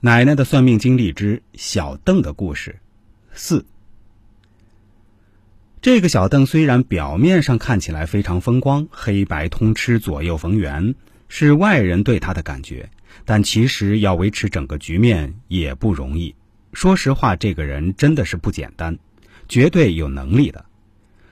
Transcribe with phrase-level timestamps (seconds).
[0.00, 2.78] 奶奶的算命经历之小邓的故事
[3.32, 3.64] 四。
[5.80, 10.94] 这个小邓虽然表面上看起来非常风光，黑白通吃，左右逢源，
[11.28, 12.90] 是外人对他的感觉，
[13.24, 16.34] 但其实要维持整个局面也不容易。
[16.72, 18.98] 说实话，这个人真的是不简单，
[19.48, 20.66] 绝对有能力的。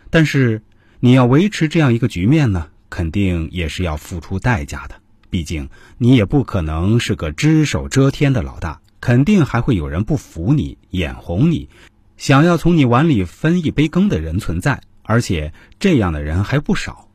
[0.08, 0.62] 但是
[1.00, 5.00] 你要维持这样一个局面呢，肯定也是要付出代价的。
[5.34, 11.68] 毕竟你也不可能是个只手遮天的老大，肯定还会有人不服你、眼红你，
[12.16, 17.08] 想要从你碗里分一杯羹的人存在，而且这样的人还不少。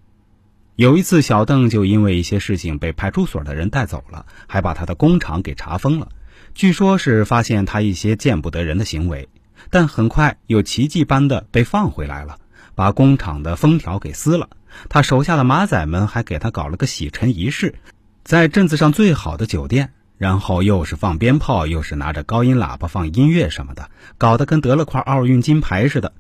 [0.76, 6.10] 有一次，小邓就因为一些事情被派出所的人带走了，还把他的工厂给查封了。
[6.54, 9.30] 据说是发现他一些见不得人的行为，
[9.70, 12.38] 但很快又奇迹般的被放回来了，
[12.76, 14.50] 把工厂的封条给撕了。
[14.90, 17.76] 他手下的马仔们还给他搞了个洗尘仪式。
[18.24, 26.14] 在镇子上最好的酒店，然后又是放鞭炮，又是拿着高音喇叭放音乐什么的，搞得跟得了块奥运金牌似的。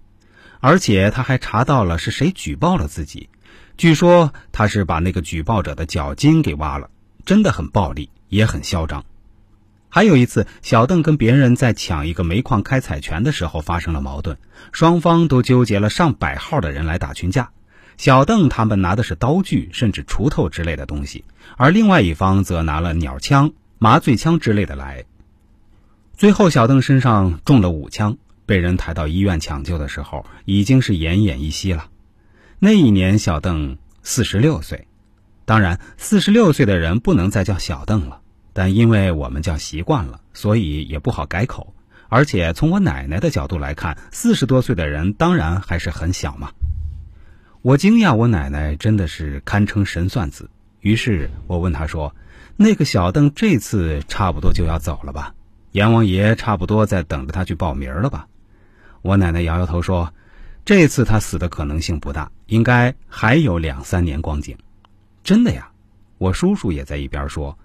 [0.59, 3.29] 而且他还查到了是谁举报了自己，
[3.77, 6.89] 据说他是把那个举报者的脚筋给挖了，
[7.25, 9.05] 真的很暴力，也很嚣张。
[9.87, 14.37] 还有一次，小邓跟别人在抢一个煤矿开采权的时候发生了矛盾，
[14.71, 17.51] 双方都纠结了上百号的人来打群架。
[17.99, 21.25] 小邓他们拿的是刀具，甚至锄头之类的东西，
[21.57, 25.03] 而另外一方则拿了鸟枪、麻醉枪之类的来。
[26.15, 31.89] 最后，小邓身上中了五枪，被人抬到医院抢救的时候，已经是奄奄一息了。
[32.57, 34.87] 那一年，小邓四十六岁。
[35.43, 38.21] 当然，四十六岁的人不能再叫小邓了，
[38.53, 41.73] 但因为我们叫习惯了，所以也不好改口。
[42.07, 46.51] 而且，从我奶奶的角度来看，四十多岁的人当然还是很小嘛。
[47.61, 50.49] 我惊讶，我奶奶真的是堪称神算子。
[50.79, 52.15] 于是我问她说
[52.55, 55.35] ：“那个小邓这次差不多就要走了吧？
[55.73, 58.27] 阎王爷差不多在等着他去报名了吧？”
[59.03, 60.13] 我奶奶摇摇头说
[60.63, 64.57] ：“这次他死的可能性不大，应该还有两三年光景。”
[65.21, 65.69] 真的呀？
[66.17, 67.59] 我叔叔也在一边说：“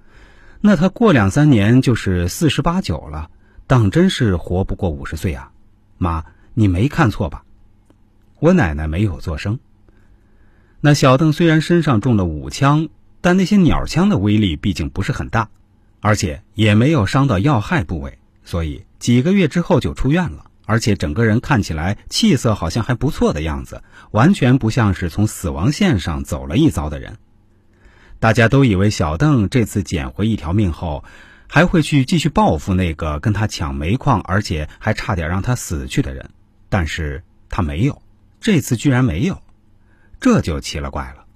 [0.61, 3.31] 那他过两三年就是四十八九了，
[3.69, 5.53] 当真是活不过五十岁啊！”
[5.99, 7.45] 妈，你没看错吧？
[8.41, 9.57] 我奶奶没有作声。
[10.87, 12.91] 那小邓虽然身上中了五枪，
[13.23, 15.49] 但那些鸟枪的威力毕竟不是很大，
[16.01, 20.45] 而且也没有伤到要害部位，所以几个月之后就出院了。
[20.67, 27.17] 而且整个人看起来气色好像还不错的样子，完全不像是从死亡线上走了一遭的人。
[28.21, 31.03] 大家都以为小邓这次捡回一条命后，
[31.49, 36.29] 还会去继续报复那个跟他抢煤矿，而且还差点让他死去的人，
[36.69, 38.03] 但是他没有，
[38.39, 39.41] 这次居然没有。
[40.25, 41.27] 这就奇了怪了。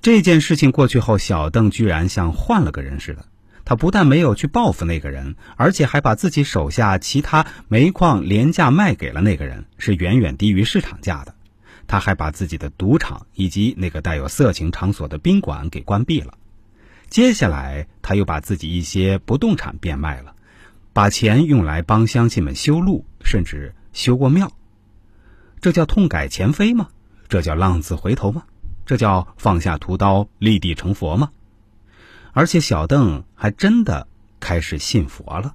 [0.00, 3.26] 这件事情过去后，小邓居然像换了个人似的。
[3.64, 11.34] 他不但没有去报复那个人，而且还把自己手下其他煤矿廉价卖给了那个人，是远远低于市场价的。
[11.88, 16.34] 他还把自己的赌场以及那个带有色情场所的宾馆给关闭了。
[17.08, 20.36] 接下来，他又把自己一些不动产变卖了，
[20.92, 24.52] 把钱用来帮乡亲们修路，甚至修过庙。
[25.60, 26.86] 这叫痛改前非吗？
[27.28, 28.42] 这叫浪子回头吗？
[28.84, 31.30] 这叫放下屠刀立地成佛吗？
[32.32, 34.06] 而且小邓还真的
[34.38, 35.54] 开始信佛了。